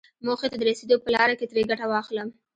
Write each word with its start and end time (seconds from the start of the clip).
موخې 0.25 0.47
ته 0.51 0.57
د 0.59 0.63
رسېدو 0.69 0.95
په 1.03 1.09
لاره 1.15 1.33
کې 1.39 1.45
ترې 1.51 1.63
ګټه 1.71 1.85
واخلم. 1.87 2.27